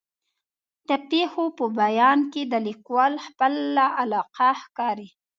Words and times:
د 0.87 0.89
پېښو 1.09 1.45
په 1.57 1.65
بیان 1.79 2.19
کې 2.33 2.43
د 2.51 2.53
لیکوال 2.67 3.13
خپله 3.25 3.85
علاقه 4.01 4.49
ښکاري. 4.61 5.09